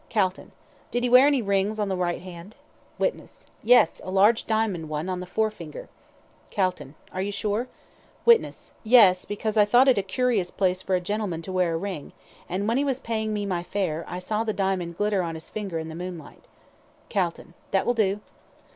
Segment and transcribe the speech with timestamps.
[0.09, 0.51] CALTON:
[0.89, 2.55] Did he wear any rings on the right hand?
[2.97, 5.89] WITNESS: Yes, a large diamond one on the forefinger.
[6.49, 7.67] CALTON: Are you sure?
[8.25, 11.77] WITNESS: Yes, because I thought it a curious place for a gentleman to wear a
[11.77, 12.13] ring,
[12.49, 15.51] and when he was paying me my fare, I saw the diamond glitter on his
[15.51, 16.47] finger in the moonlight.
[17.09, 18.21] CALTON: That will do.